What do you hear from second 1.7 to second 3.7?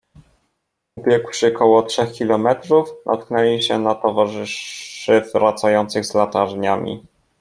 trzech kilometrów, natknęli